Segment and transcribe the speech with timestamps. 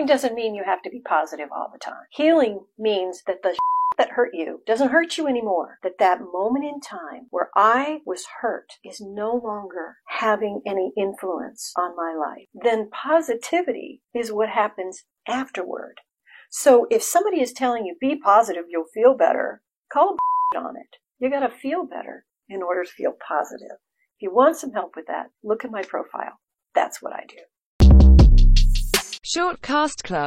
[0.00, 2.06] Healing doesn't mean you have to be positive all the time.
[2.10, 3.54] Healing means that the
[3.98, 5.76] that hurt you doesn't hurt you anymore.
[5.82, 11.74] That that moment in time where I was hurt is no longer having any influence
[11.76, 12.46] on my life.
[12.54, 16.00] Then positivity is what happens afterward.
[16.48, 19.60] So if somebody is telling you be positive, you'll feel better,
[19.92, 20.16] call
[20.56, 20.96] on it.
[21.18, 23.76] You gotta feel better in order to feel positive.
[24.16, 26.40] If you want some help with that, look at my profile.
[26.74, 27.42] That's what I do.
[29.32, 30.20] Shortcast Club